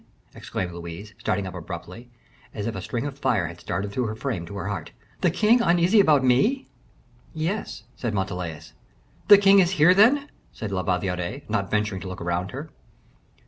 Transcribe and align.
exclaimed 0.33 0.71
Louise, 0.71 1.13
starting 1.19 1.45
up 1.45 1.53
abruptly, 1.53 2.09
as 2.55 2.65
if 2.65 2.73
a 2.73 2.81
stream 2.81 3.05
of 3.05 3.19
fire 3.19 3.45
had 3.45 3.59
started 3.61 3.91
through 3.91 4.07
her 4.07 4.15
frame 4.15 4.47
to 4.47 4.55
her 4.57 4.67
heart; 4.67 4.93
"the 5.19 5.29
king 5.29 5.61
uneasy 5.61 5.99
about 5.99 6.23
me?" 6.25 6.65
"Yes," 7.35 7.83
said 7.95 8.11
Montalais. 8.15 8.71
"The 9.27 9.37
king 9.37 9.59
is 9.59 9.73
here, 9.77 9.93
then?" 9.93 10.27
said 10.51 10.71
La 10.71 10.81
Valliere, 10.81 11.43
not 11.47 11.69
venturing 11.69 12.01
to 12.01 12.07
look 12.07 12.19
round 12.19 12.49
her. 12.49 12.71